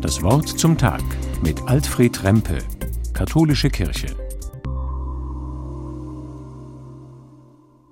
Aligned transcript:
Das 0.00 0.22
Wort 0.22 0.48
zum 0.48 0.78
Tag 0.78 1.02
mit 1.42 1.60
Alfred 1.66 2.22
Rempe, 2.22 2.58
Katholische 3.14 3.68
Kirche. 3.68 4.06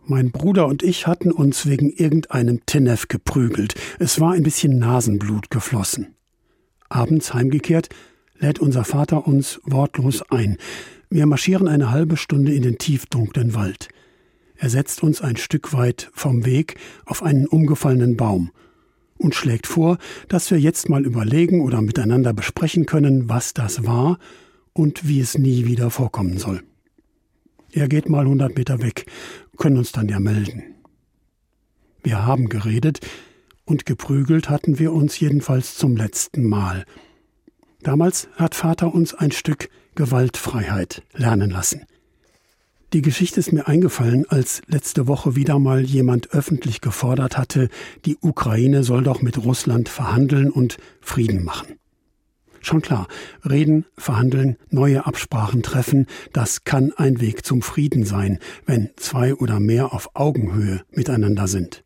Mein 0.05 0.31
Bruder 0.31 0.69
und 0.69 0.85
ich 0.85 1.09
hatten 1.09 1.33
uns 1.33 1.67
wegen 1.67 1.91
irgendeinem 1.91 2.65
Tenef 2.65 3.09
geprügelt. 3.09 3.75
Es 3.99 4.21
war 4.21 4.35
ein 4.35 4.45
bisschen 4.45 4.79
Nasenblut 4.79 5.51
geflossen. 5.51 6.15
Abends 6.89 7.35
heimgekehrt, 7.35 7.89
lädt 8.39 8.61
unser 8.61 8.85
Vater 8.85 9.27
uns 9.27 9.61
wortlos 9.65 10.23
ein. 10.31 10.59
Wir 11.11 11.27
marschieren 11.27 11.67
eine 11.67 11.91
halbe 11.91 12.17
Stunde 12.17 12.55
in 12.55 12.63
den 12.63 12.79
tiefdunklen 12.79 13.55
Wald. 13.55 13.89
Er 14.55 14.71
setzt 14.71 15.03
uns 15.03 15.23
ein 15.23 15.37
Stück 15.37 15.73
weit 15.73 16.09
vom 16.13 16.45
Weg 16.45 16.77
auf 17.05 17.25
einen 17.25 17.49
umgefallenen 17.49 18.17
Baum 18.17 18.53
und 19.19 19.35
schlägt 19.35 19.67
vor, 19.67 19.99
dass 20.29 20.51
wir 20.51 20.59
jetzt 20.59 20.89
mal 20.89 21.05
überlegen 21.05 21.63
oder 21.63 21.83
miteinander 21.83 22.33
besprechen 22.33 22.87
können, 22.87 23.29
was 23.29 23.55
das 23.55 23.85
war 23.85 24.19
und 24.73 25.09
wie 25.09 25.21
es 25.21 25.39
nie 25.39 25.67
wieder 25.67 25.91
vorkommen 25.91 26.39
soll. 26.39 26.63
Er 27.73 27.89
geht 27.89 28.09
mal 28.09 28.25
100 28.25 28.57
Meter 28.57 28.81
weg, 28.83 29.07
können 29.57 29.79
uns 29.79 29.93
dann 29.93 30.09
ja 30.09 30.21
melden. 30.21 30.63
Wir 32.03 32.25
haben 32.25 32.49
geredet 32.49 33.01
und 33.65 33.85
geprügelt 33.85 34.49
hatten 34.49 34.79
wir 34.79 34.93
uns 34.93 35.19
jedenfalls 35.19 35.77
zum 35.77 35.97
letzten 35.97 36.49
Mal. 36.49 36.85
Damals 37.83 38.29
hat 38.37 38.55
Vater 38.55 38.95
uns 38.95 39.13
ein 39.13 39.33
Stück 39.33 39.69
Gewaltfreiheit 39.95 41.03
lernen 41.15 41.51
lassen. 41.51 41.83
Die 42.93 43.03
Geschichte 43.03 43.41
ist 43.41 43.53
mir 43.53 43.67
eingefallen, 43.67 44.27
als 44.29 44.63
letzte 44.69 45.09
Woche 45.09 45.35
wieder 45.35 45.59
mal 45.59 45.83
jemand 45.83 46.31
öffentlich 46.31 46.81
gefordert 46.81 47.37
hatte, 47.37 47.69
die 48.05 48.17
Ukraine 48.21 48.85
soll 48.85 49.03
doch 49.03 49.23
mit 49.23 49.39
Russland 49.39 49.89
verhandeln 49.89 50.51
und 50.51 50.77
Frieden 51.01 51.45
machen. 51.45 51.79
Schon 52.61 52.83
klar, 52.83 53.09
reden, 53.49 53.87
verhandeln, 53.97 54.57
neue 54.71 55.07
Absprachen 55.07 55.63
treffen, 55.63 56.07
das 56.33 56.65
kann 56.65 56.93
ein 56.97 57.21
Weg 57.21 57.45
zum 57.45 57.63
Frieden 57.63 58.05
sein, 58.05 58.39
wenn 58.67 58.91
zwei 58.97 59.35
oder 59.35 59.61
mehr 59.61 59.93
auf 59.93 60.11
Augenhöhe 60.15 60.83
miteinander 60.91 61.49
sind 61.49 61.86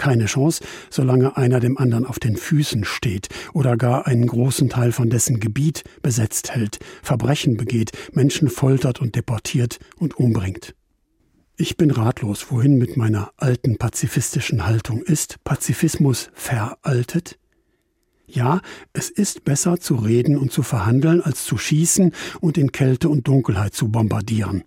keine 0.00 0.24
Chance, 0.24 0.64
solange 0.88 1.36
einer 1.36 1.60
dem 1.60 1.76
anderen 1.76 2.06
auf 2.06 2.18
den 2.18 2.36
Füßen 2.36 2.84
steht 2.84 3.28
oder 3.52 3.76
gar 3.76 4.06
einen 4.06 4.26
großen 4.26 4.70
Teil 4.70 4.92
von 4.92 5.10
dessen 5.10 5.40
Gebiet 5.40 5.84
besetzt 6.00 6.54
hält, 6.54 6.78
Verbrechen 7.02 7.58
begeht, 7.58 7.92
Menschen 8.12 8.48
foltert 8.48 9.02
und 9.02 9.14
deportiert 9.14 9.78
und 9.98 10.16
umbringt. 10.16 10.74
Ich 11.58 11.76
bin 11.76 11.90
ratlos, 11.90 12.46
wohin 12.48 12.78
mit 12.78 12.96
meiner 12.96 13.32
alten 13.36 13.76
pazifistischen 13.76 14.64
Haltung 14.66 15.02
ist 15.02 15.44
Pazifismus 15.44 16.30
veraltet? 16.32 17.38
Ja, 18.26 18.62
es 18.94 19.10
ist 19.10 19.44
besser 19.44 19.80
zu 19.80 19.96
reden 19.96 20.38
und 20.38 20.50
zu 20.50 20.62
verhandeln, 20.62 21.20
als 21.20 21.44
zu 21.44 21.58
schießen 21.58 22.12
und 22.40 22.56
in 22.56 22.72
Kälte 22.72 23.10
und 23.10 23.28
Dunkelheit 23.28 23.74
zu 23.74 23.90
bombardieren. 23.90 24.64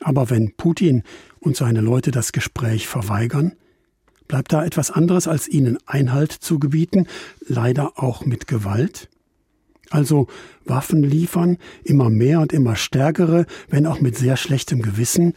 Aber 0.00 0.30
wenn 0.30 0.54
Putin 0.56 1.02
und 1.40 1.56
seine 1.56 1.82
Leute 1.82 2.10
das 2.10 2.32
Gespräch 2.32 2.88
verweigern, 2.88 3.52
Bleibt 4.28 4.52
da 4.52 4.64
etwas 4.64 4.90
anderes, 4.90 5.28
als 5.28 5.48
ihnen 5.48 5.78
Einhalt 5.86 6.32
zu 6.32 6.58
gebieten, 6.58 7.06
leider 7.46 7.92
auch 7.96 8.24
mit 8.24 8.46
Gewalt? 8.46 9.08
Also 9.90 10.26
Waffen 10.64 11.02
liefern, 11.02 11.58
immer 11.84 12.10
mehr 12.10 12.40
und 12.40 12.52
immer 12.52 12.74
stärkere, 12.74 13.46
wenn 13.68 13.86
auch 13.86 14.00
mit 14.00 14.16
sehr 14.16 14.36
schlechtem 14.36 14.82
Gewissen, 14.82 15.34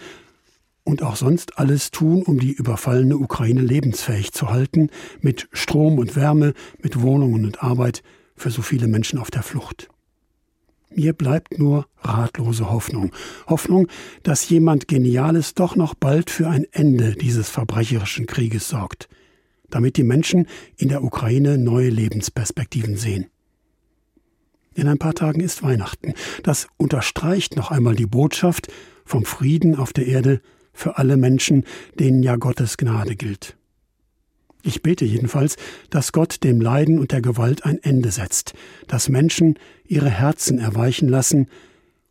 und 0.90 1.04
auch 1.04 1.16
sonst 1.16 1.60
alles 1.60 1.92
tun, 1.92 2.24
um 2.24 2.40
die 2.40 2.52
überfallene 2.52 3.16
Ukraine 3.16 3.62
lebensfähig 3.62 4.32
zu 4.32 4.50
halten, 4.50 4.90
mit 5.22 5.48
Strom 5.54 6.00
und 6.00 6.16
Wärme, 6.16 6.54
mit 6.82 7.02
Wohnungen 7.02 7.46
und 7.46 7.62
Arbeit 7.64 8.02
für 8.36 8.50
so 8.50 8.64
viele 8.64 8.88
Menschen 8.88 9.20
auf 9.20 9.30
der 9.30 9.44
Flucht. 9.44 9.90
Mir 11.00 11.14
bleibt 11.14 11.58
nur 11.58 11.88
ratlose 12.02 12.70
Hoffnung. 12.70 13.14
Hoffnung, 13.48 13.88
dass 14.24 14.50
jemand 14.50 14.90
Geniales 14.90 15.54
doch 15.54 15.78
noch 15.78 15.94
bald 15.94 16.30
für 16.30 16.50
ein 16.50 16.66
Ende 16.74 17.14
dieses 17.14 17.50
verbrecherischen 17.50 18.26
Krieges 18.26 18.68
sorgt, 18.68 19.08
damit 19.70 19.96
die 19.96 20.04
Menschen 20.04 20.46
in 20.76 20.90
der 20.90 21.02
Ukraine 21.02 21.58
neue 21.58 21.88
Lebensperspektiven 21.88 22.98
sehen. 22.98 23.28
In 24.74 24.90
ein 24.90 24.98
paar 24.98 25.14
Tagen 25.14 25.40
ist 25.40 25.64
Weihnachten. 25.64 26.16
Das 26.44 26.68
unterstreicht 26.76 27.56
noch 27.56 27.72
einmal 27.72 27.96
die 27.96 28.06
Botschaft 28.06 28.68
vom 29.06 29.24
Frieden 29.24 29.78
auf 29.78 29.94
der 29.94 30.06
Erde 30.06 30.42
für 30.74 30.98
alle 30.98 31.16
Menschen, 31.16 31.64
denen 31.98 32.24
ja 32.24 32.36
Gottes 32.36 32.76
Gnade 32.76 33.16
gilt. 33.16 33.56
Ich 34.62 34.82
bete 34.82 35.06
jedenfalls, 35.06 35.56
dass 35.90 36.12
Gott 36.12 36.44
dem 36.44 36.60
Leiden 36.60 37.00
und 37.00 37.12
der 37.12 37.22
Gewalt 37.22 37.66
ein 37.66 37.82
Ende 37.82 38.12
setzt, 38.12 38.54
dass 38.88 39.10
Menschen 39.10 39.58
ihre 39.86 40.10
Herzen 40.10 40.60
erweichen 40.60 41.08
lassen 41.08 41.48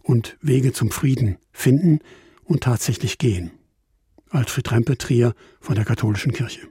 und 0.03 0.37
Wege 0.41 0.73
zum 0.73 0.91
Frieden 0.91 1.37
finden 1.53 2.01
und 2.45 2.63
tatsächlich 2.63 3.19
gehen. 3.19 3.51
Alfred 4.31 4.73
Rempe 4.73 4.97
Trier 4.97 5.35
von 5.61 5.75
der 5.75 5.85
Katholischen 5.85 6.33
Kirche. 6.33 6.69